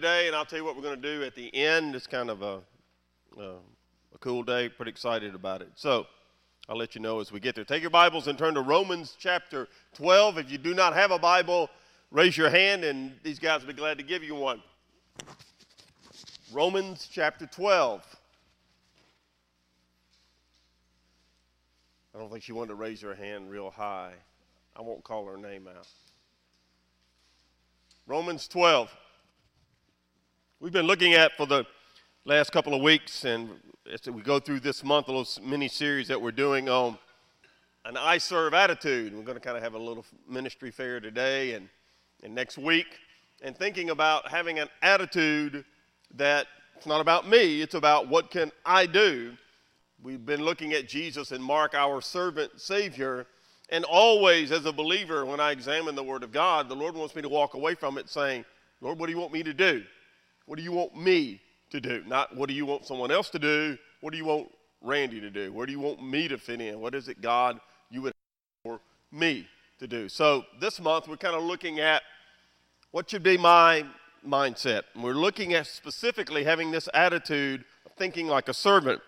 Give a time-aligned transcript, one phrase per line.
[0.00, 1.94] today, and I'll tell you what we're going to do at the end.
[1.94, 2.60] It's kind of a,
[3.38, 3.42] a,
[4.14, 4.70] a cool day.
[4.70, 5.68] Pretty excited about it.
[5.74, 6.06] So
[6.70, 7.64] I'll let you know as we get there.
[7.64, 10.38] Take your Bibles and turn to Romans chapter 12.
[10.38, 11.68] If you do not have a Bible,
[12.10, 14.62] raise your hand, and these guys will be glad to give you one.
[16.50, 18.02] Romans chapter 12.
[22.14, 24.14] I don't think she wanted to raise her hand real high.
[24.74, 25.86] I won't call her name out.
[28.06, 28.90] Romans 12.
[30.62, 31.64] We've been looking at for the
[32.26, 33.48] last couple of weeks, and
[33.90, 36.98] as we go through this month, a little mini series that we're doing on
[37.86, 39.16] an I serve attitude.
[39.16, 41.70] We're going to kind of have a little ministry fair today and,
[42.22, 42.98] and next week,
[43.40, 45.64] and thinking about having an attitude
[46.16, 46.46] that
[46.76, 49.32] it's not about me, it's about what can I do.
[50.02, 53.26] We've been looking at Jesus and Mark, our servant Savior,
[53.70, 57.16] and always as a believer, when I examine the Word of God, the Lord wants
[57.16, 58.44] me to walk away from it saying,
[58.82, 59.84] Lord, what do you want me to do?
[60.46, 61.40] What do you want me
[61.70, 62.02] to do?
[62.06, 63.78] Not what do you want someone else to do?
[64.00, 65.52] What do you want Randy to do?
[65.52, 66.80] Where do you want me to fit in?
[66.80, 67.60] What is it, God,
[67.90, 68.12] you would
[68.64, 68.80] for
[69.12, 69.46] me
[69.78, 70.08] to do?
[70.08, 72.02] So this month we're kind of looking at
[72.90, 73.84] what should be my
[74.26, 74.82] mindset.
[74.94, 79.00] And we're looking at specifically having this attitude of thinking like a servant.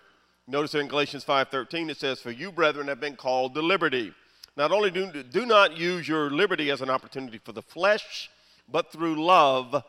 [0.47, 4.13] Notice in Galatians 5:13 it says, "For you, brethren, have been called to liberty.
[4.55, 8.29] Not only do, do not use your liberty as an opportunity for the flesh,
[8.67, 9.83] but through love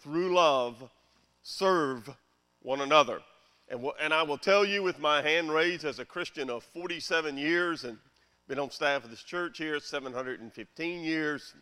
[0.00, 0.82] through love,
[1.42, 2.08] serve
[2.62, 3.20] one another.
[3.68, 7.36] And, and I will tell you, with my hand raised as a Christian of 47
[7.36, 7.98] years and
[8.48, 11.54] been on staff of this church here 715 years,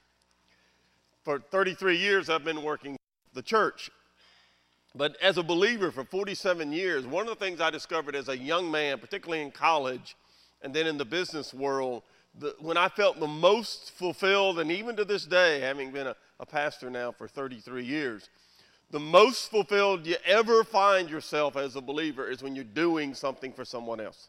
[1.24, 2.96] for 33 years I've been working
[3.34, 3.90] the church.
[4.94, 8.38] But as a believer for 47 years, one of the things I discovered as a
[8.38, 10.16] young man, particularly in college
[10.62, 12.02] and then in the business world,
[12.38, 16.16] the, when I felt the most fulfilled, and even to this day, having been a,
[16.38, 18.28] a pastor now for 33 years,
[18.90, 23.52] the most fulfilled you ever find yourself as a believer is when you're doing something
[23.52, 24.28] for someone else.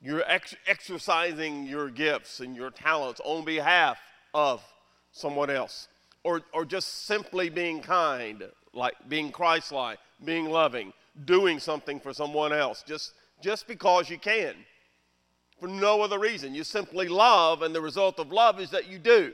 [0.00, 3.98] You're ex- exercising your gifts and your talents on behalf
[4.34, 4.62] of
[5.10, 5.88] someone else.
[6.22, 10.92] Or, or just simply being kind, like being Christ like, being loving,
[11.24, 14.54] doing something for someone else, just, just because you can
[15.58, 16.54] for no other reason.
[16.54, 19.32] You simply love, and the result of love is that you do.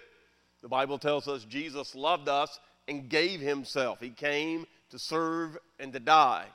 [0.62, 2.58] The Bible tells us Jesus loved us
[2.88, 4.00] and gave himself.
[4.00, 6.46] He came to serve and to die.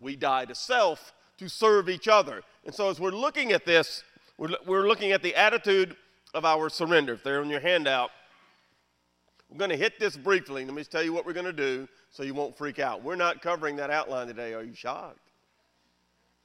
[0.00, 2.42] We die to self to serve each other.
[2.64, 4.02] And so, as we're looking at this,
[4.36, 5.96] we're, we're looking at the attitude
[6.34, 7.14] of our surrender.
[7.14, 8.10] If they're on your handout,
[9.50, 10.64] we're going to hit this briefly.
[10.64, 13.02] Let me tell you what we're going to do so you won't freak out.
[13.02, 14.52] We're not covering that outline today.
[14.54, 15.18] Are you shocked?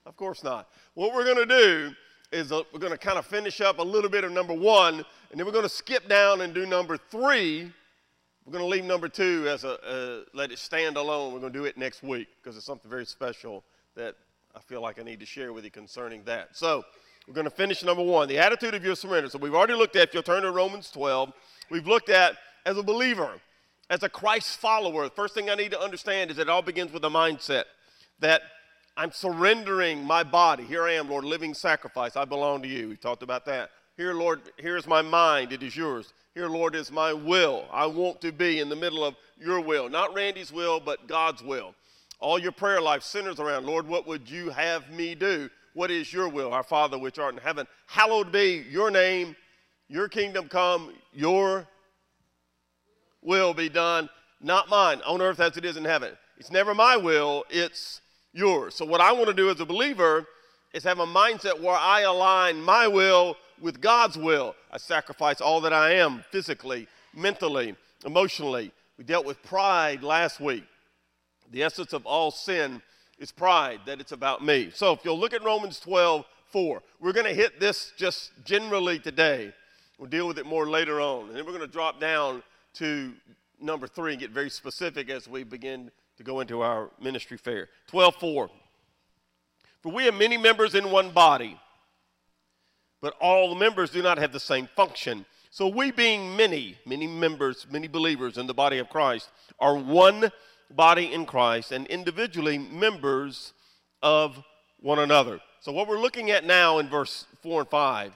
[0.05, 0.69] Of course not.
[0.93, 1.95] What we're going to do
[2.33, 4.95] is a, we're going to kind of finish up a little bit of number one,
[4.95, 7.71] and then we're going to skip down and do number three.
[8.45, 11.33] We're going to leave number two as a uh, let it stand alone.
[11.33, 13.63] We're going to do it next week because it's something very special
[13.95, 14.15] that
[14.55, 16.49] I feel like I need to share with you concerning that.
[16.57, 16.83] So
[17.27, 19.29] we're going to finish number one, the attitude of your surrender.
[19.29, 20.09] So we've already looked at.
[20.09, 21.31] If you'll turn to Romans 12,
[21.69, 23.39] we've looked at as a believer,
[23.89, 25.05] as a Christ follower.
[25.05, 27.63] The first thing I need to understand is it all begins with a mindset
[28.19, 28.41] that
[28.95, 30.63] I'm surrendering my body.
[30.63, 32.15] Here I am, Lord, living sacrifice.
[32.15, 32.89] I belong to you.
[32.89, 33.71] We talked about that.
[33.97, 35.51] Here, Lord, here's my mind.
[35.51, 36.13] It is yours.
[36.35, 37.65] Here, Lord, is my will.
[37.71, 39.89] I want to be in the middle of your will.
[39.89, 41.75] Not Randy's will, but God's will.
[42.19, 45.49] All your prayer life centers around, Lord, what would you have me do?
[45.73, 46.53] What is your will?
[46.53, 49.35] Our Father which art in heaven, hallowed be your name,
[49.89, 51.67] your kingdom come, your
[53.21, 54.09] will be done,
[54.39, 56.15] not mine, on earth as it is in heaven.
[56.37, 58.01] It's never my will, it's
[58.33, 58.75] yours.
[58.75, 60.25] So, what I want to do as a believer
[60.73, 64.55] is have a mindset where I align my will with God's will.
[64.71, 68.71] I sacrifice all that I am physically, mentally, emotionally.
[68.97, 70.65] We dealt with pride last week.
[71.51, 72.81] The essence of all sin
[73.19, 74.71] is pride, that it's about me.
[74.73, 78.99] So, if you'll look at Romans 12 4, we're going to hit this just generally
[78.99, 79.53] today.
[79.97, 81.27] We'll deal with it more later on.
[81.27, 82.43] And then we're going to drop down
[82.75, 83.13] to
[83.59, 87.69] number three and get very specific as we begin to go into our ministry fair.
[87.87, 88.49] 12:4.
[89.81, 91.59] For we have many members in one body,
[93.01, 95.25] but all the members do not have the same function.
[95.49, 99.29] So we being many, many members, many believers in the body of Christ,
[99.59, 100.31] are one
[100.71, 103.53] body in Christ and individually members
[104.01, 104.43] of
[104.79, 105.41] one another.
[105.59, 108.13] So what we're looking at now in verse 4 and 5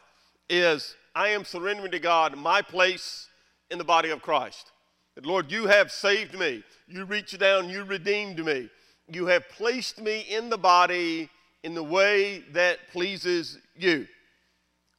[0.49, 3.27] is I am surrendering to God my place
[3.69, 4.71] in the body of Christ.
[5.17, 6.63] That, Lord, you have saved me.
[6.87, 8.69] You reached down, you redeemed me.
[9.11, 11.31] You have placed me in the body
[11.63, 14.05] in the way that pleases you.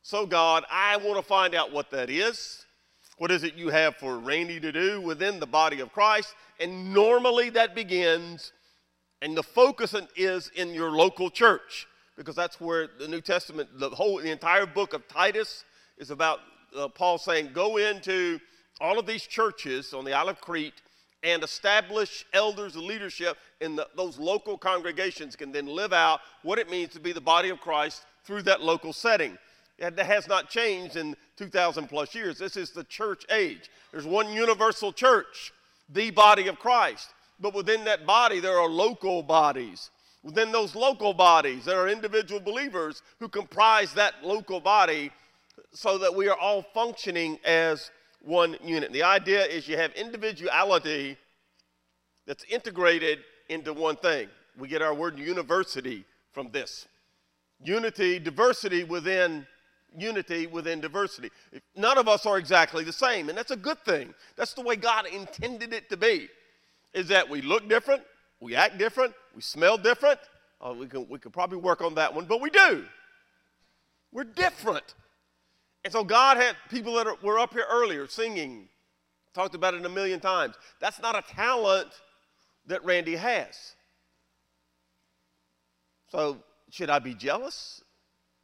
[0.02, 2.66] So, God, I want to find out what that is.
[3.18, 6.34] What is it you have for Randy to do within the body of Christ?
[6.58, 8.52] And normally that begins,
[9.22, 11.86] and the focus is in your local church,
[12.16, 15.64] because that's where the New Testament, the whole, the entire book of Titus
[15.96, 16.40] is about
[16.76, 18.40] uh, Paul saying, go into
[18.80, 20.82] all of these churches on the Isle of Crete
[21.22, 26.58] and establish elders and leadership in the, those local congregations can then live out what
[26.58, 29.36] it means to be the body of Christ through that local setting.
[29.78, 32.38] That has not changed in 2,000 plus years.
[32.38, 33.70] This is the church age.
[33.92, 35.52] There's one universal church,
[35.88, 37.10] the body of Christ.
[37.40, 39.90] But within that body, there are local bodies.
[40.24, 45.12] Within those local bodies, there are individual believers who comprise that local body
[45.72, 47.90] so that we are all functioning as
[48.22, 48.92] one unit.
[48.92, 51.16] The idea is you have individuality
[52.26, 54.28] that's integrated into one thing.
[54.58, 56.86] We get our word university from this.
[57.62, 59.46] Unity, diversity within
[59.96, 61.30] unity within diversity.
[61.74, 64.14] None of us are exactly the same, and that's a good thing.
[64.36, 66.28] That's the way God intended it to be.
[66.92, 68.02] Is that we look different,
[68.40, 70.20] we act different, we smell different.
[70.60, 72.84] Uh, we, can, we could probably work on that one, but we do.
[74.12, 74.94] We're different.
[75.84, 78.68] And so God had people that were up here earlier singing,
[79.34, 80.56] talked about it a million times.
[80.80, 81.88] That's not a talent
[82.66, 83.74] that Randy has.
[86.10, 86.38] So,
[86.70, 87.82] should I be jealous?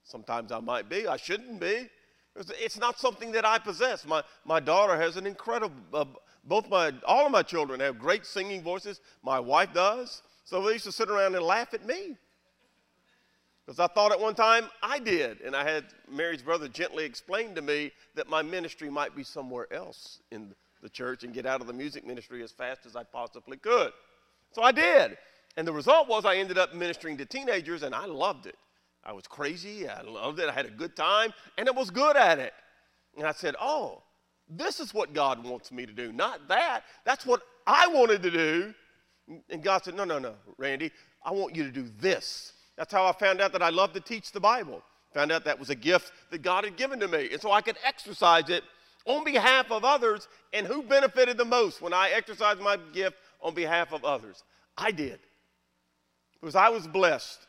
[0.02, 1.06] Sometimes I might be.
[1.06, 1.88] I shouldn't be.
[2.36, 4.06] It's not something that I possess.
[4.06, 6.04] My, my daughter has an incredible, uh,
[6.44, 9.00] both my, all of my children have great singing voices.
[9.22, 10.22] My wife does.
[10.44, 12.16] So they used to sit around and laugh at me.
[13.64, 15.40] Because I thought at one time I did.
[15.40, 19.72] And I had Mary's brother gently explain to me that my ministry might be somewhere
[19.72, 23.04] else in the church and get out of the music ministry as fast as I
[23.04, 23.92] possibly could.
[24.52, 25.16] So I did.
[25.56, 28.56] And the result was I ended up ministering to teenagers and I loved it.
[29.04, 29.88] I was crazy.
[29.88, 30.48] I loved it.
[30.48, 32.54] I had a good time, and I was good at it.
[33.16, 34.02] And I said, Oh,
[34.48, 36.82] this is what God wants me to do, not that.
[37.04, 38.74] That's what I wanted to do.
[39.50, 40.90] And God said, No, no, no, Randy,
[41.24, 42.52] I want you to do this.
[42.76, 44.82] That's how I found out that I love to teach the Bible.
[45.14, 47.28] Found out that was a gift that God had given to me.
[47.32, 48.64] And so I could exercise it
[49.06, 50.26] on behalf of others.
[50.52, 54.42] And who benefited the most when I exercised my gift on behalf of others?
[54.76, 55.20] I did.
[56.40, 57.46] Because I was blessed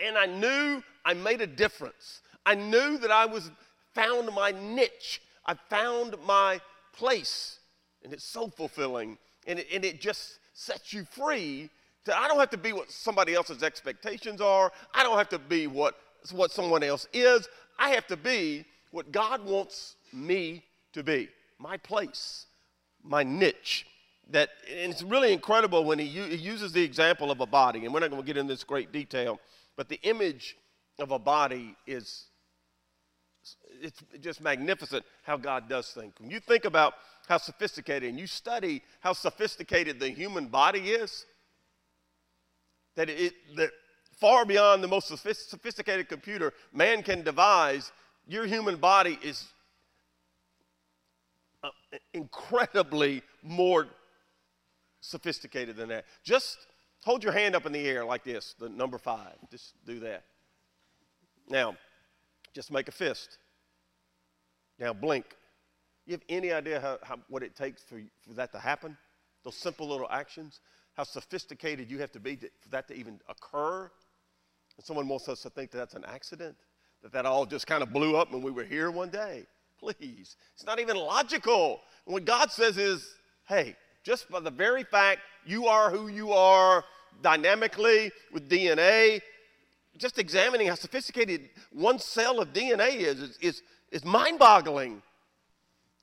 [0.00, 2.20] and I knew I made a difference.
[2.44, 3.50] I knew that I was
[3.94, 5.22] found my niche.
[5.46, 6.60] I found my
[6.92, 7.60] place.
[8.02, 9.18] And it's so fulfilling.
[9.46, 11.70] And it, and it just sets you free
[12.08, 14.72] I don't have to be what somebody else's expectations are.
[14.94, 15.96] I don't have to be what,
[16.32, 17.48] what someone else is.
[17.78, 21.28] I have to be what God wants me to be.
[21.58, 22.46] My place,
[23.02, 23.86] my niche.
[24.30, 27.92] That, and it's really incredible when he, he uses the example of a body, and
[27.92, 29.40] we're not going to get into this great detail.
[29.76, 30.56] But the image
[30.98, 32.26] of a body is
[33.80, 36.12] it's just magnificent how God does things.
[36.18, 36.94] When you think about
[37.26, 41.26] how sophisticated and you study how sophisticated the human body is,
[42.96, 43.70] that it that
[44.20, 47.92] far beyond the most sophisticated computer man can devise,
[48.26, 49.48] your human body is
[51.64, 51.70] uh,
[52.12, 53.88] incredibly more
[55.00, 56.04] sophisticated than that.
[56.22, 56.58] Just
[57.04, 59.34] Hold your hand up in the air like this, the number five.
[59.50, 60.22] Just do that.
[61.48, 61.76] Now,
[62.54, 63.38] just make a fist.
[64.78, 65.24] Now, blink.
[66.06, 68.96] You have any idea how, how, what it takes for, for that to happen?
[69.44, 70.60] Those simple little actions?
[70.94, 73.90] How sophisticated you have to be to, for that to even occur?
[74.76, 76.56] And someone wants us to think that that's an accident,
[77.02, 79.44] that that all just kind of blew up when we were here one day.
[79.78, 80.36] Please.
[80.54, 81.80] It's not even logical.
[82.06, 83.14] And what God says is,
[83.48, 86.84] hey, just by the very fact you are who you are
[87.22, 89.20] dynamically with DNA,
[89.98, 95.02] just examining how sophisticated one cell of DNA is, is, is, is mind boggling.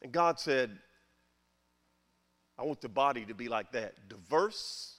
[0.03, 0.77] And God said,
[2.59, 4.97] I want the body to be like that diverse,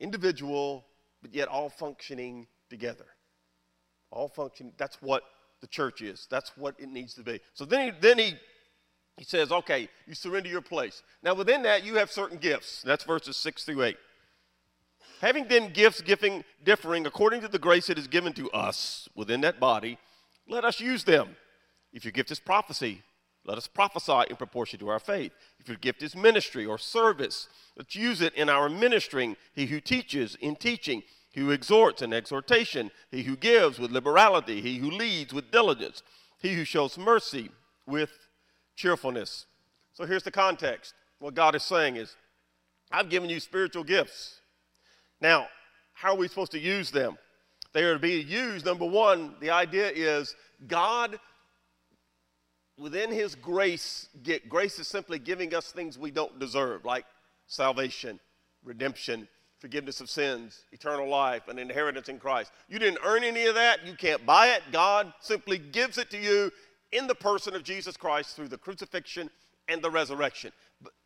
[0.00, 0.86] individual,
[1.20, 3.06] but yet all functioning together.
[4.10, 4.72] All functioning.
[4.78, 5.22] That's what
[5.60, 6.26] the church is.
[6.30, 7.40] That's what it needs to be.
[7.52, 8.34] So then he, then he
[9.16, 11.02] he says, okay, you surrender your place.
[11.22, 12.82] Now, within that, you have certain gifts.
[12.82, 13.96] That's verses 6 through 8.
[15.20, 19.40] Having then gifts giving, differing according to the grace that is given to us within
[19.42, 19.98] that body,
[20.48, 21.36] let us use them.
[21.92, 23.02] If your gift is prophecy,
[23.46, 25.32] let us prophesy in proportion to our faith.
[25.58, 29.36] If your gift is ministry or service, let's use it in our ministering.
[29.54, 34.60] He who teaches in teaching, he who exhorts in exhortation, he who gives with liberality,
[34.60, 36.02] he who leads with diligence,
[36.38, 37.50] he who shows mercy
[37.86, 38.10] with
[38.76, 39.46] cheerfulness.
[39.92, 40.94] So here's the context.
[41.18, 42.16] What God is saying is,
[42.90, 44.40] I've given you spiritual gifts.
[45.20, 45.48] Now,
[45.92, 47.18] how are we supposed to use them?
[47.72, 50.34] They are to be used, number one, the idea is
[50.66, 51.18] God
[52.78, 57.04] within his grace, get, grace is simply giving us things we don't deserve, like
[57.46, 58.18] salvation,
[58.64, 59.28] redemption,
[59.58, 62.52] forgiveness of sins, eternal life, an inheritance in Christ.
[62.68, 63.86] You didn't earn any of that.
[63.86, 64.62] You can't buy it.
[64.72, 66.50] God simply gives it to you
[66.92, 69.30] in the person of Jesus Christ through the crucifixion
[69.68, 70.52] and the resurrection.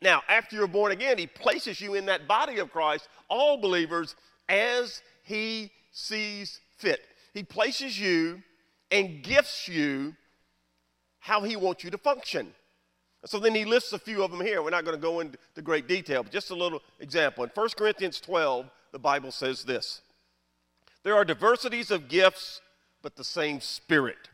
[0.02, 4.16] Now, after you're born again, He places you in that body of Christ, all believers,
[4.48, 7.00] as He sees fit.
[7.34, 8.42] He places you
[8.90, 10.14] and gifts you
[11.28, 12.52] how He wants you to function.
[13.24, 14.62] So then he lists a few of them here.
[14.62, 17.44] We're not going to go into great detail, but just a little example.
[17.44, 20.02] In 1 Corinthians 12, the Bible says this
[21.02, 22.60] There are diversities of gifts,
[23.02, 24.28] but the same Spirit,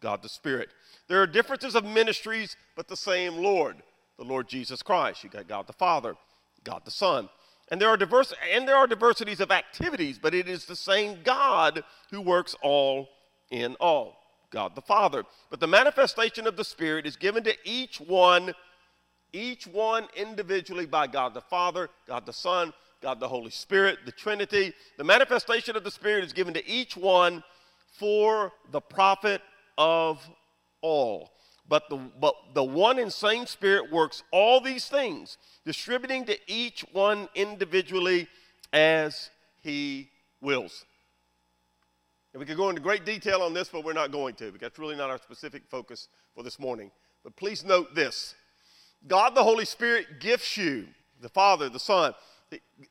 [0.00, 0.68] God the Spirit.
[1.08, 3.76] There are differences of ministries, but the same Lord,
[4.18, 5.24] the Lord Jesus Christ.
[5.24, 6.14] You got God the Father,
[6.62, 7.28] God the Son.
[7.70, 11.20] And there are diverse and there are diversities of activities, but it is the same
[11.24, 13.08] God who works all
[13.50, 14.19] in all.
[14.50, 15.24] God the Father.
[15.48, 18.52] But the manifestation of the Spirit is given to each one,
[19.32, 24.12] each one individually by God the Father, God the Son, God the Holy Spirit, the
[24.12, 24.74] Trinity.
[24.98, 27.42] The manifestation of the Spirit is given to each one
[27.98, 29.40] for the profit
[29.78, 30.20] of
[30.82, 31.32] all.
[31.68, 36.84] But the, but the one and same Spirit works all these things, distributing to each
[36.92, 38.26] one individually
[38.72, 39.30] as
[39.62, 40.84] he wills.
[42.32, 44.60] And we could go into great detail on this, but we're not going to because
[44.60, 46.90] that's really not our specific focus for this morning.
[47.24, 48.34] But please note this
[49.06, 50.86] God the Holy Spirit gifts you,
[51.20, 52.14] the Father, the Son.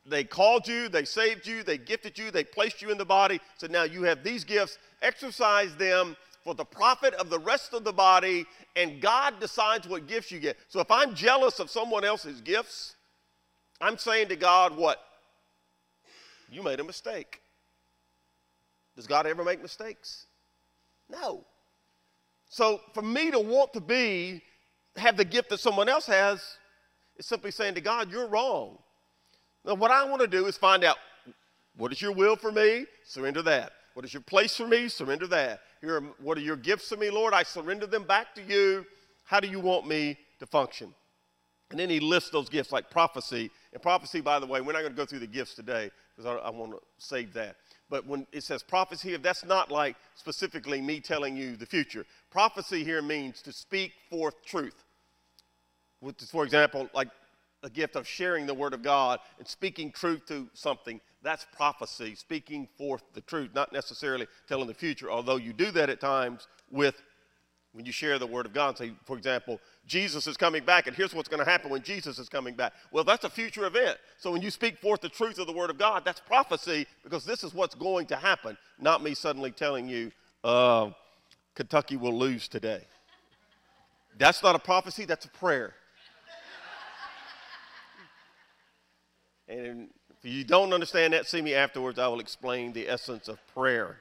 [0.05, 3.41] They called you, they saved you, they gifted you, they placed you in the body.
[3.57, 4.77] So now you have these gifts.
[5.01, 10.07] Exercise them for the profit of the rest of the body, and God decides what
[10.07, 10.57] gifts you get.
[10.69, 12.95] So if I'm jealous of someone else's gifts,
[13.81, 15.01] I'm saying to God, what?
[16.49, 17.41] You made a mistake.
[18.99, 20.25] Does God ever make mistakes?
[21.09, 21.45] No.
[22.49, 24.41] So for me to want to be,
[24.97, 26.43] have the gift that someone else has,
[27.15, 28.77] is simply saying to God, you're wrong.
[29.63, 30.97] Now, what I want to do is find out
[31.77, 32.87] what is your will for me?
[33.05, 33.71] Surrender that.
[33.93, 34.89] What is your place for me?
[34.89, 35.61] Surrender that.
[35.81, 37.33] Are, what are your gifts to me, Lord?
[37.33, 38.85] I surrender them back to you.
[39.23, 40.93] How do you want me to function?
[41.71, 43.49] And then he lists those gifts like prophecy.
[43.71, 46.25] And prophecy, by the way, we're not going to go through the gifts today because
[46.25, 47.55] I, I want to save that.
[47.89, 52.05] But when it says prophecy, that's not like specifically me telling you the future.
[52.29, 54.83] Prophecy here means to speak forth truth.
[55.99, 57.09] Which is, for example, like
[57.63, 61.01] a gift of sharing the word of God and speaking truth to something.
[61.21, 65.89] That's prophecy, speaking forth the truth, not necessarily telling the future, although you do that
[65.89, 67.01] at times with
[67.73, 68.77] when you share the word of God.
[68.77, 72.19] Say, for example, Jesus is coming back, and here's what's going to happen when Jesus
[72.19, 72.73] is coming back.
[72.91, 73.97] Well, that's a future event.
[74.19, 77.25] So when you speak forth the truth of the Word of God, that's prophecy because
[77.25, 80.11] this is what's going to happen, not me suddenly telling you
[80.43, 80.91] uh,
[81.55, 82.81] Kentucky will lose today.
[84.17, 85.73] That's not a prophecy, that's a prayer.
[89.47, 89.89] and
[90.23, 91.97] if you don't understand that, see me afterwards.
[91.97, 93.97] I will explain the essence of prayer.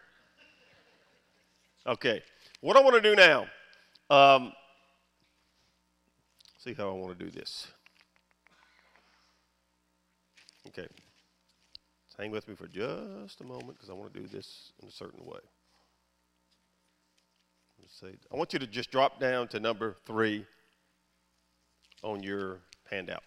[1.87, 2.23] Okay,
[2.61, 3.47] what I want to do now.
[4.11, 4.52] Um,
[6.68, 7.68] see how I want to do this.
[10.66, 10.87] Okay.
[12.18, 14.90] Hang with me for just a moment because I want to do this in a
[14.90, 15.38] certain way.
[17.90, 20.44] Say, I want you to just drop down to number three
[22.02, 22.58] on your
[22.90, 23.22] handout.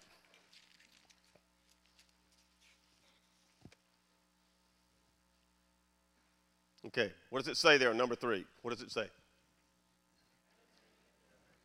[6.86, 8.44] Okay, what does it say there number three?
[8.60, 9.08] What does it say?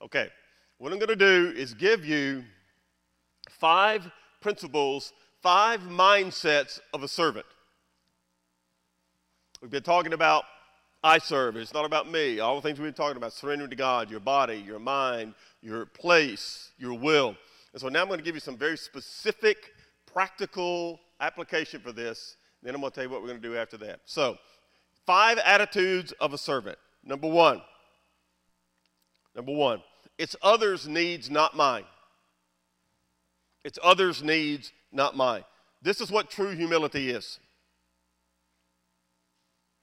[0.01, 0.29] Okay,
[0.77, 2.43] what I'm going to do is give you
[3.49, 4.09] five
[4.41, 7.45] principles, five mindsets of a servant.
[9.61, 10.43] We've been talking about
[11.03, 11.55] I serve.
[11.55, 12.39] It's not about me.
[12.39, 15.85] All the things we've been talking about surrendering to God, your body, your mind, your
[15.85, 17.35] place, your will.
[17.73, 19.57] And so now I'm going to give you some very specific,
[20.05, 22.35] practical application for this.
[22.61, 24.01] Then I'm going to tell you what we're going to do after that.
[24.05, 24.37] So,
[25.05, 26.77] five attitudes of a servant.
[27.03, 27.61] Number one.
[29.35, 29.81] Number one.
[30.17, 31.85] It's others' needs, not mine.
[33.63, 35.43] It's others' needs, not mine.
[35.81, 37.39] This is what true humility is.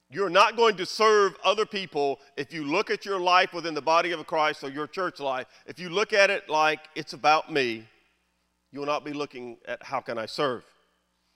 [0.09, 3.81] You're not going to serve other people if you look at your life within the
[3.81, 5.47] body of Christ or your church life.
[5.65, 7.87] If you look at it like it's about me,
[8.71, 10.63] you will not be looking at how can I serve.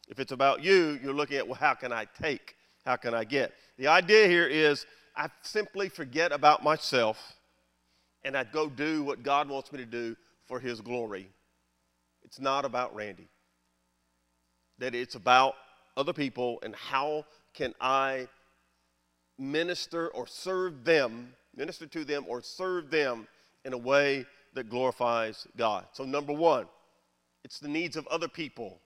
[0.08, 2.56] If it's about you, you're looking at well, how can I take?
[2.86, 3.54] How can I get?
[3.78, 7.36] The idea here is I simply forget about myself
[8.24, 10.16] and I'd go do what God wants me to do
[10.48, 11.30] for His glory.
[12.24, 13.30] It's not about Randy.
[14.80, 15.56] That it's about
[15.98, 18.28] other people and how can I
[19.38, 23.28] minister or serve them, minister to them or serve them
[23.66, 25.86] in a way that glorifies God.
[25.94, 26.68] So, number one,
[27.44, 28.80] it's the needs of other people,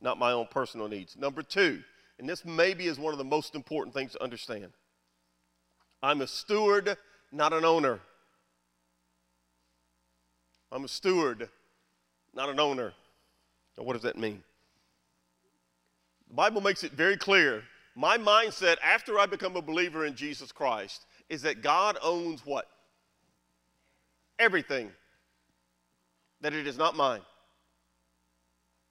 [0.00, 1.16] not my own personal needs.
[1.16, 1.82] Number two,
[2.18, 4.72] and this maybe is one of the most important things to understand
[6.02, 6.96] I'm a steward,
[7.32, 8.00] not an owner.
[10.72, 11.48] I'm a steward,
[12.34, 12.92] not an owner.
[13.76, 14.42] Now, what does that mean?
[16.28, 17.62] The Bible makes it very clear.
[17.96, 22.68] My mindset after I become a believer in Jesus Christ is that God owns what?
[24.38, 24.90] Everything.
[26.40, 27.20] That it is not mine.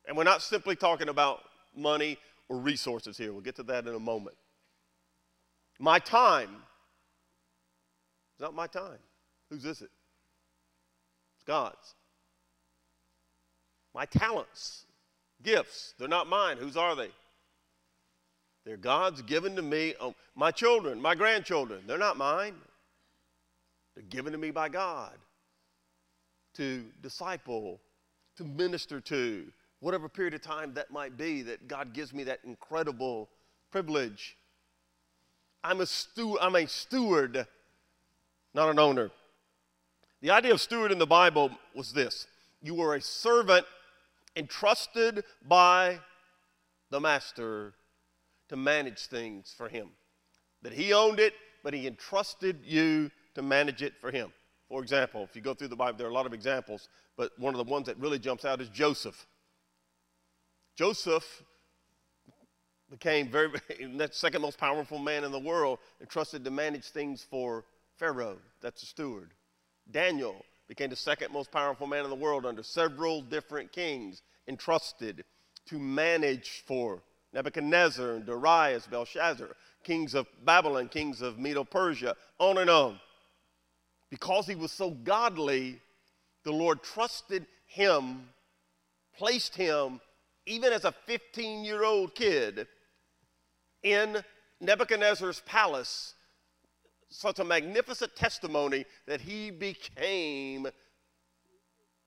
[0.08, 1.40] And we're not simply talking about
[1.76, 2.18] money
[2.50, 3.32] or resources here.
[3.32, 4.36] We'll get to that in a moment.
[5.80, 6.50] My time
[8.36, 8.98] is not my time.
[9.50, 9.90] Whose is it?
[11.50, 11.96] God's.
[13.96, 14.86] My talents,
[15.42, 16.58] gifts, they're not mine.
[16.58, 17.10] Whose are they?
[18.66, 19.96] They're God's given to me.
[20.00, 22.54] Oh, my children, my grandchildren, they're not mine.
[23.96, 25.14] They're given to me by God
[26.54, 27.80] to disciple,
[28.38, 29.48] to minister to,
[29.80, 33.28] whatever period of time that might be, that God gives me that incredible
[33.72, 34.38] privilege.
[35.64, 37.48] I'm a, stu- I'm a steward,
[38.54, 39.10] not an owner.
[40.22, 42.28] The idea of steward in the Bible was this
[42.62, 43.66] you were a servant
[44.36, 46.00] entrusted by
[46.90, 47.74] the master
[48.50, 49.90] to manage things for him.
[50.62, 51.34] That he owned it,
[51.64, 54.34] but he entrusted you to manage it for him.
[54.68, 57.32] For example, if you go through the Bible, there are a lot of examples, but
[57.40, 59.26] one of the ones that really jumps out is Joseph.
[60.76, 61.44] Joseph
[62.90, 63.50] became very,
[64.12, 67.66] second most powerful man in the world, entrusted to manage things for
[67.98, 68.38] Pharaoh.
[68.62, 69.34] That's a steward.
[69.92, 75.24] Daniel became the second most powerful man in the world under several different kings, entrusted
[75.66, 77.02] to manage for
[77.34, 83.00] Nebuchadnezzar and Darius, Belshazzar, kings of Babylon, kings of Medo Persia, on and on.
[84.10, 85.80] Because he was so godly,
[86.44, 88.30] the Lord trusted him,
[89.18, 90.02] placed him,
[90.46, 92.68] even as a 15 year old kid,
[93.84, 94.24] in
[94.60, 96.16] Nebuchadnezzar's palace.
[97.10, 100.68] Such a magnificent testimony that he became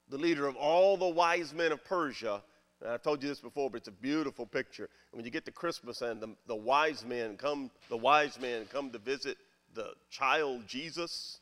[0.09, 2.43] the leader of all the wise men of Persia
[2.83, 4.88] and I've told you this before, but it's a beautiful picture.
[5.12, 8.91] When you get to Christmas and the, the wise men come, the wise men come
[8.91, 9.38] to visit
[9.75, 11.38] the child Jesus,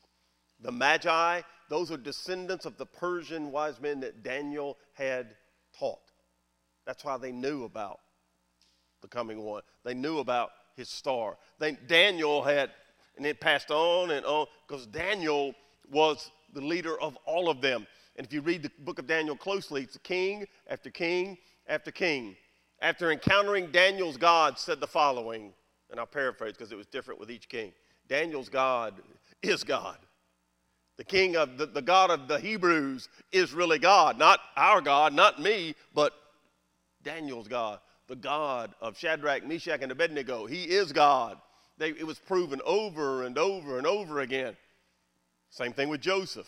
[0.61, 5.35] the Magi, those are descendants of the Persian wise men that Daniel had
[5.77, 6.11] taught.
[6.85, 7.99] That's why they knew about
[9.01, 9.63] the coming one.
[9.83, 11.37] They knew about his star.
[11.57, 12.69] They, Daniel had,
[13.17, 15.53] and it passed on and on, because Daniel
[15.91, 17.85] was the leader of all of them.
[18.15, 22.35] And if you read the book of Daniel closely, it's king after king after king.
[22.81, 25.53] After encountering Daniel's God, said the following,
[25.89, 27.73] and I'll paraphrase because it was different with each king.
[28.07, 28.95] Daniel's God
[29.43, 29.97] is God.
[30.97, 35.13] The king of the, the God of the Hebrews is really God, not our God,
[35.13, 36.13] not me, but
[37.03, 40.45] Daniel's God, the God of Shadrach, Meshach, and Abednego.
[40.45, 41.37] He is God.
[41.81, 44.55] They, it was proven over and over and over again.
[45.49, 46.47] Same thing with Joseph.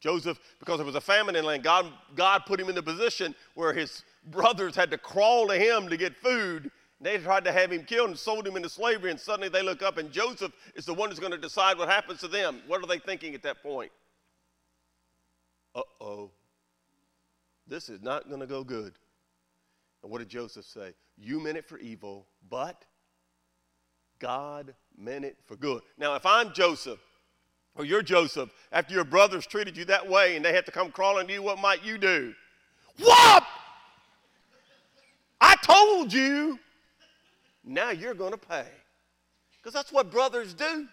[0.00, 3.36] Joseph, because there was a famine in land, God, God put him in the position
[3.54, 6.72] where his brothers had to crawl to him to get food.
[7.00, 9.80] They tried to have him killed and sold him into slavery, and suddenly they look
[9.80, 12.60] up, and Joseph is the one who's going to decide what happens to them.
[12.66, 13.92] What are they thinking at that point?
[15.72, 16.32] Uh oh,
[17.68, 18.94] this is not going to go good.
[20.02, 20.94] And what did Joseph say?
[21.16, 22.84] You meant it for evil, but
[24.18, 25.82] God meant it for good.
[25.96, 27.00] Now, if I'm Joseph,
[27.74, 30.90] or you're Joseph, after your brothers treated you that way and they had to come
[30.90, 32.34] crawling to you, what might you do?
[32.98, 33.44] What?
[35.40, 36.58] I told you.
[37.64, 38.66] Now you're going to pay.
[39.56, 40.88] Because that's what brothers do.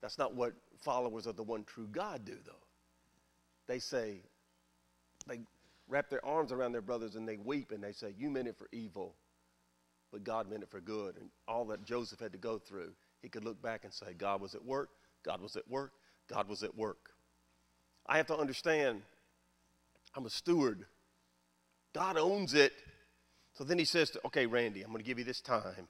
[0.00, 2.52] That's not what followers of the one true God do, though.
[3.66, 4.22] They say,
[5.26, 5.40] they
[5.88, 8.56] wrap their arms around their brothers and they weep and they say, You meant it
[8.56, 9.14] for evil,
[10.12, 11.16] but God meant it for good.
[11.16, 12.92] And all that Joseph had to go through,
[13.22, 14.90] he could look back and say, God was at work
[15.24, 15.92] God was at work.
[16.28, 17.10] God was at work.
[18.06, 19.02] I have to understand
[20.16, 20.86] I'm a steward.
[21.94, 22.72] God owns it.
[23.52, 25.88] So then he says, to, okay, Randy, I'm going to give you this time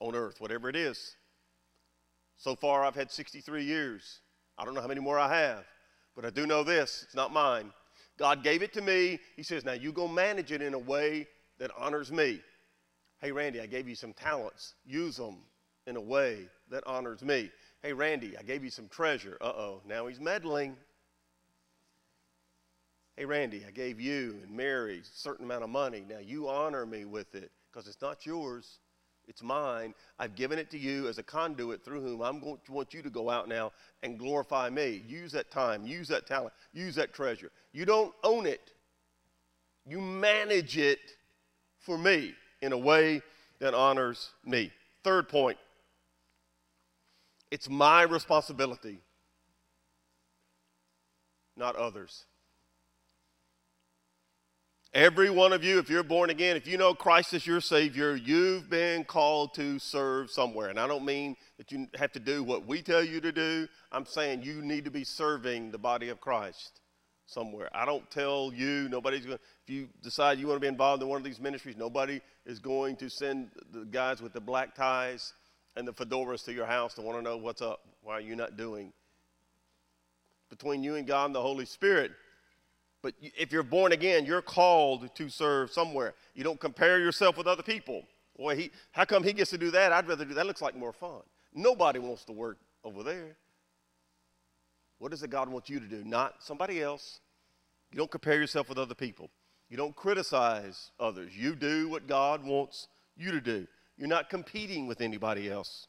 [0.00, 1.16] on earth, whatever it is.
[2.36, 4.20] So far, I've had 63 years.
[4.56, 5.64] I don't know how many more I have,
[6.14, 7.72] but I do know this it's not mine.
[8.18, 9.18] God gave it to me.
[9.36, 11.26] He says, now you go manage it in a way
[11.58, 12.40] that honors me.
[13.20, 14.74] Hey, Randy, I gave you some talents.
[14.86, 15.36] Use them
[15.86, 17.50] in a way that honors me.
[17.82, 19.36] Hey, Randy, I gave you some treasure.
[19.42, 20.74] Uh oh, now he's meddling.
[23.16, 26.02] Hey, Randy, I gave you and Mary a certain amount of money.
[26.08, 28.78] Now you honor me with it because it's not yours,
[29.28, 29.92] It's mine.
[30.18, 33.02] I've given it to you as a conduit through whom I'm going to want you
[33.02, 35.04] to go out now and glorify me.
[35.06, 37.50] Use that time, use that talent, use that treasure.
[37.72, 38.72] You don't own it,
[39.86, 41.00] you manage it
[41.78, 43.22] for me in a way
[43.58, 44.72] that honors me.
[45.04, 45.58] Third point
[47.50, 49.00] it's my responsibility,
[51.56, 52.24] not others.
[54.92, 58.16] Every one of you, if you're born again, if you know Christ is your Savior,
[58.16, 60.68] you've been called to serve somewhere.
[60.68, 63.68] And I don't mean that you have to do what we tell you to do.
[63.92, 66.80] I'm saying you need to be serving the body of Christ
[67.26, 67.68] somewhere.
[67.72, 71.08] I don't tell you, nobody's going to, you decide you want to be involved in
[71.08, 75.32] one of these ministries, nobody is going to send the guys with the black ties
[75.76, 77.80] and the fedoras to your house to want to know what's up.
[78.02, 78.92] Why are you not doing?
[80.48, 82.10] Between you and God and the Holy Spirit,
[83.02, 86.14] but if you're born again, you're called to serve somewhere.
[86.34, 88.02] You don't compare yourself with other people.
[88.36, 89.92] Boy, he, how come he gets to do that?
[89.92, 90.46] I'd rather do that.
[90.46, 91.20] Looks like more fun.
[91.54, 93.36] Nobody wants to work over there.
[94.98, 96.04] What does the God want you to do?
[96.04, 97.20] Not somebody else.
[97.90, 99.30] You don't compare yourself with other people.
[99.70, 101.34] You don't criticize others.
[101.36, 103.66] You do what God wants you to do.
[103.96, 105.86] You're not competing with anybody else.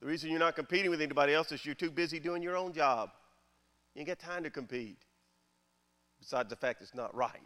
[0.00, 2.72] The reason you're not competing with anybody else is you're too busy doing your own
[2.72, 3.10] job.
[3.94, 4.96] You ain't got time to compete
[6.18, 7.40] besides the fact it's not right.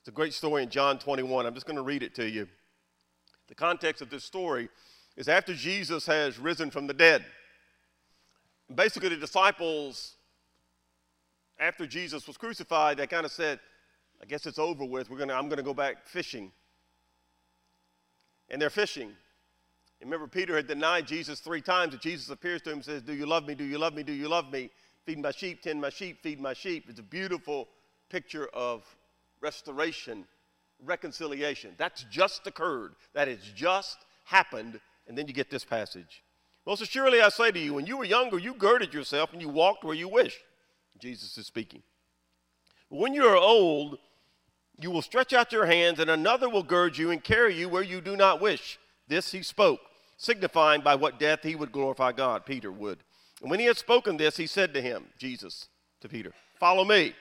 [0.00, 1.44] It's a great story in John 21.
[1.44, 2.48] I'm just going to read it to you.
[3.48, 4.70] The context of this story
[5.16, 7.24] is after Jesus has risen from the dead.
[8.74, 10.14] Basically, the disciples,
[11.58, 13.60] after Jesus was crucified, they kind of said,
[14.22, 15.10] I guess it's over with.
[15.10, 16.52] We're gonna, I'm going to go back fishing.
[18.48, 19.12] And they're fishing.
[20.00, 23.14] remember, Peter had denied Jesus three times, and Jesus appears to him and says, Do
[23.14, 23.54] you love me?
[23.54, 24.02] Do you love me?
[24.02, 24.70] Do you love me?
[25.04, 26.86] feed my sheep, tend my sheep, feed my sheep.
[26.88, 27.68] It's a beautiful
[28.08, 28.84] picture of
[29.40, 30.24] restoration,
[30.84, 31.74] reconciliation.
[31.76, 32.94] That's just occurred.
[33.14, 34.80] That has just happened.
[35.08, 36.22] And then you get this passage.
[36.66, 39.48] Most assuredly, I say to you, when you were younger, you girded yourself and you
[39.48, 40.38] walked where you wished.
[41.00, 41.82] Jesus is speaking.
[42.88, 43.98] When you are old,
[44.82, 47.82] you will stretch out your hands, and another will gird you and carry you where
[47.82, 48.78] you do not wish.
[49.08, 49.80] This he spoke,
[50.16, 52.46] signifying by what death he would glorify God.
[52.46, 52.98] Peter would.
[53.40, 55.68] And when he had spoken this, he said to him, Jesus,
[56.00, 57.12] to Peter, Follow me.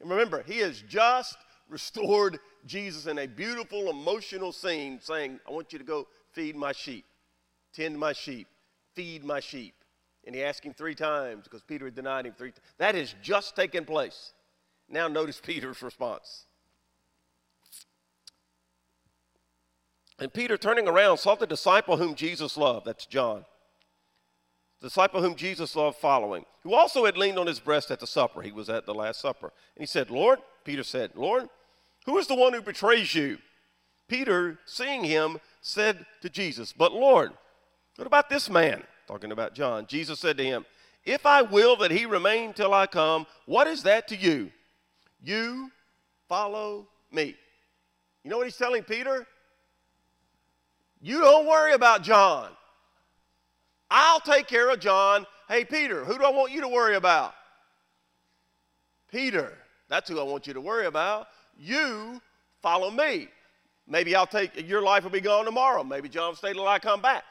[0.00, 1.36] And remember, he has just
[1.68, 6.72] restored Jesus in a beautiful, emotional scene, saying, I want you to go feed my
[6.72, 7.04] sheep,
[7.74, 8.46] tend my sheep,
[8.94, 9.74] feed my sheep.
[10.26, 12.62] And he asked him three times because Peter had denied him three times.
[12.78, 14.32] That has just taken place.
[14.88, 16.46] Now, notice Peter's response.
[20.18, 22.86] And Peter, turning around, saw the disciple whom Jesus loved.
[22.86, 23.44] That's John
[24.84, 28.06] the disciple whom Jesus loved following, who also had leaned on his breast at the
[28.06, 28.42] supper.
[28.42, 29.46] He was at the Last Supper.
[29.46, 31.48] And he said, Lord, Peter said, Lord,
[32.04, 33.38] who is the one who betrays you?
[34.08, 37.32] Peter, seeing him, said to Jesus, But Lord,
[37.96, 38.82] what about this man?
[39.08, 39.86] Talking about John.
[39.86, 40.66] Jesus said to him,
[41.06, 44.52] If I will that he remain till I come, what is that to you?
[45.22, 45.70] You
[46.28, 47.36] follow me.
[48.22, 49.26] You know what he's telling Peter?
[51.04, 52.48] You don't worry about John.
[53.90, 55.26] I'll take care of John.
[55.48, 57.34] Hey, Peter, who do I want you to worry about?
[59.12, 59.52] Peter.
[59.90, 61.26] That's who I want you to worry about.
[61.58, 62.22] You
[62.62, 63.28] follow me.
[63.86, 65.84] Maybe I'll take, your life will be gone tomorrow.
[65.84, 67.24] Maybe John will stay till I come back.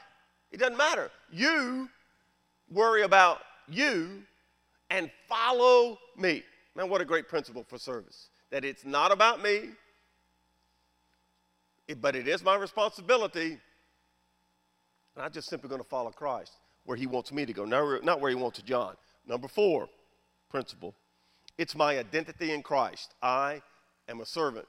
[0.51, 1.09] It doesn't matter.
[1.31, 1.89] You
[2.69, 4.21] worry about you
[4.91, 6.43] and follow me.
[6.75, 8.29] Man, what a great principle for service.
[8.51, 9.71] That it's not about me,
[11.99, 13.59] but it is my responsibility
[15.15, 16.53] and I'm just simply going to follow Christ
[16.85, 18.95] where he wants me to go, not where he wants John.
[19.27, 19.87] Number four,
[20.49, 20.93] principle.
[21.57, 23.13] It's my identity in Christ.
[23.21, 23.61] I
[24.09, 24.67] am a servant.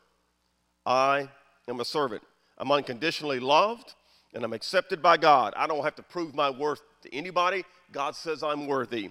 [0.87, 1.29] I
[1.67, 2.23] am a servant.
[2.59, 3.95] I'm unconditionally loved
[4.35, 5.55] and I'm accepted by God.
[5.57, 7.65] I don't have to prove my worth to anybody.
[7.91, 9.11] God says I'm worthy.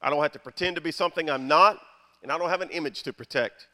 [0.00, 1.78] I don't have to pretend to be something I'm not,
[2.22, 3.66] and I don't have an image to protect.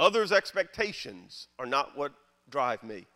[0.00, 2.12] Others' expectations are not what
[2.48, 3.06] drive me.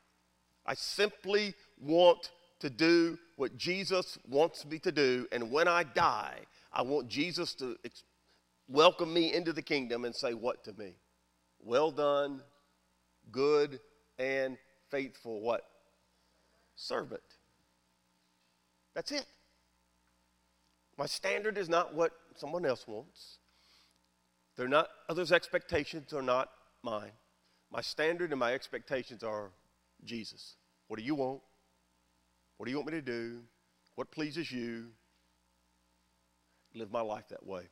[0.67, 5.27] I simply want to do what Jesus wants me to do.
[5.33, 8.05] And when I die, I want Jesus to ex-
[8.69, 10.97] welcome me into the kingdom and say, What to me?
[11.59, 12.43] Well done,
[13.33, 13.81] good
[14.19, 14.59] and
[14.91, 15.65] faithful what?
[16.77, 17.23] Servant.
[18.95, 19.25] That's it.
[20.99, 23.39] My standard is not what someone else wants.
[24.57, 26.51] They're not others' expectations are not
[26.85, 27.13] mine.
[27.73, 29.51] My standard and my expectations are
[30.05, 30.55] Jesus.
[30.89, 31.41] What do you want?
[32.57, 33.41] What do you want me to do?
[33.97, 34.87] What pleases you?
[36.75, 37.63] Live my life that way.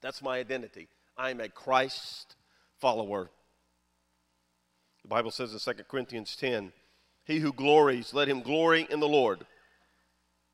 [0.00, 0.88] That's my identity.
[1.16, 2.36] I am a Christ
[2.80, 3.30] follower.
[5.02, 6.72] The Bible says in 2 Corinthians 10
[7.24, 9.44] He who glories, let him glory in the Lord.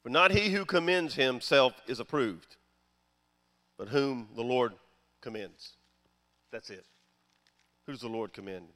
[0.03, 2.57] For not he who commends himself is approved,
[3.77, 4.73] but whom the Lord
[5.21, 5.73] commends.
[6.53, 6.85] That's it.
[7.87, 8.67] Who's the Lord commend?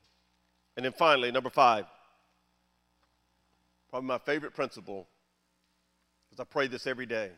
[0.76, 1.86] And then finally, number five,
[3.90, 5.08] probably my favorite principle,
[6.28, 7.30] because I pray this every day.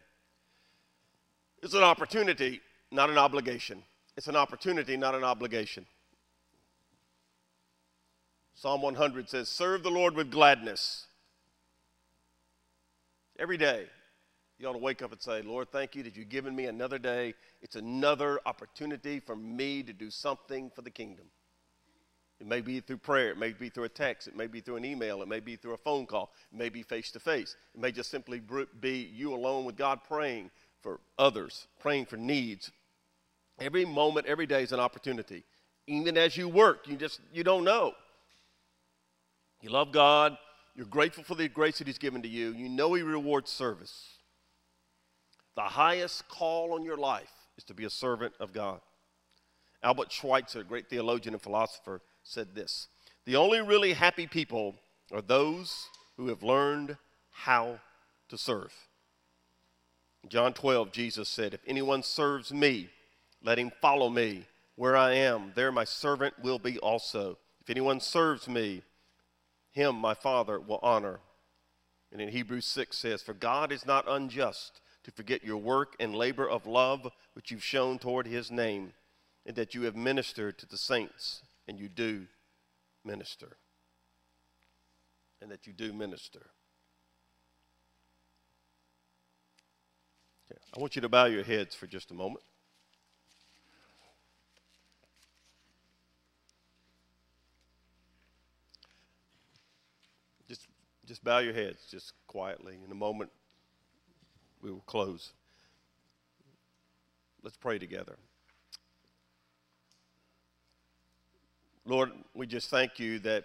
[1.63, 3.83] It's an opportunity, not an obligation.
[4.17, 5.87] It's an opportunity, not an obligation.
[8.55, 11.07] Psalm 100 says, Serve the Lord with gladness.
[13.39, 13.87] Every day,
[14.59, 16.99] you ought to wake up and say, Lord, thank you that you've given me another
[16.99, 17.35] day.
[17.63, 21.27] It's another opportunity for me to do something for the kingdom.
[22.43, 24.75] It may be through prayer, it may be through a text, it may be through
[24.75, 27.55] an email, it may be through a phone call, it may be face to face.
[27.73, 28.43] It may just simply
[28.81, 30.51] be you alone with God praying
[30.83, 32.73] for others, praying for needs.
[33.61, 35.45] Every moment, every day is an opportunity.
[35.87, 37.93] Even as you work, you just you don't know.
[39.61, 40.37] You love God,
[40.75, 44.19] you're grateful for the grace that He's given to you, you know He rewards service.
[45.55, 48.81] The highest call on your life is to be a servant of God.
[49.81, 52.89] Albert Schweitzer, a great theologian and philosopher, said this
[53.25, 54.77] The only really happy people
[55.13, 56.97] are those who have learned
[57.31, 57.81] how
[58.29, 58.73] to serve.
[60.23, 62.89] In John 12, Jesus said, If anyone serves me,
[63.43, 64.47] let him follow me.
[64.77, 67.39] Where I am, there my servant will be also.
[67.61, 68.83] If anyone serves me,
[69.71, 71.21] him my Father will honor.
[72.11, 76.15] And in Hebrews 6 says, For God is not unjust to forget your work and
[76.15, 78.93] labor of love which you've shown toward his name,
[79.45, 82.27] and that you have ministered to the saints and you do
[83.03, 83.57] minister.
[85.41, 86.51] And that you do minister.
[90.51, 90.61] Okay.
[90.77, 92.45] I want you to bow your heads for just a moment.
[100.47, 100.67] Just,
[101.07, 102.79] just bow your heads, just quietly.
[102.85, 103.31] In a moment,
[104.61, 105.33] we will close.
[107.43, 108.19] Let's pray together.
[111.85, 113.45] Lord, we just thank you that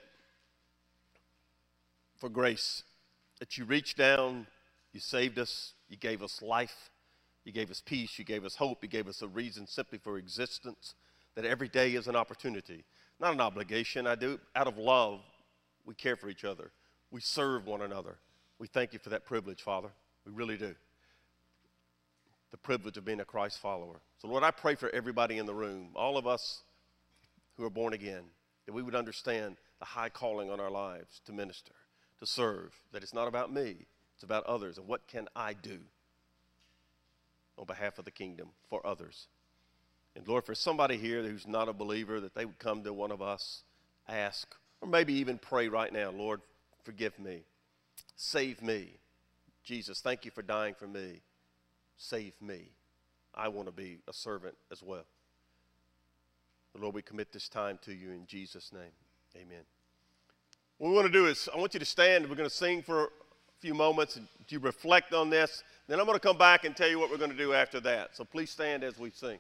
[2.18, 2.84] for grace,
[3.40, 4.46] that you reached down,
[4.94, 6.92] you saved us, you gave us life,
[7.46, 10.20] you gave us peace, you gave us hope, you gave us a reason simply for
[10.20, 10.94] existence,
[11.34, 12.84] that every day is an opportunity,
[13.20, 14.06] not an obligation.
[14.06, 15.22] I do, out of love,
[15.86, 16.72] we care for each other,
[17.10, 18.18] we serve one another.
[18.60, 19.90] We thank you for that privilege, Father.
[20.26, 20.76] We really do.
[22.52, 24.00] The privilege of being a Christ follower.
[24.20, 26.64] So, Lord, I pray for everybody in the room, all of us
[27.58, 28.24] who are born again,
[28.66, 31.74] that we would understand the high calling on our lives to minister,
[32.20, 34.78] to serve, that it's not about me, it's about others.
[34.78, 35.80] And what can I do
[37.58, 39.28] on behalf of the kingdom for others?
[40.16, 43.12] And Lord, for somebody here who's not a believer, that they would come to one
[43.12, 43.64] of us,
[44.08, 46.42] ask, or maybe even pray right now, Lord,
[46.84, 47.42] forgive me,
[48.16, 48.98] save me.
[49.64, 51.22] Jesus, thank you for dying for me.
[51.98, 52.72] Save me.
[53.36, 55.06] I want to be a servant as well.
[56.80, 58.92] Lord, we commit this time to you in Jesus' name.
[59.36, 59.64] Amen.
[60.78, 62.30] What we want to do is, I want you to stand.
[62.30, 63.10] We're going to sing for a
[63.60, 65.64] few moments and you reflect on this.
[65.88, 67.80] Then I'm going to come back and tell you what we're going to do after
[67.82, 68.16] that.
[68.16, 69.40] So please stand as we sing.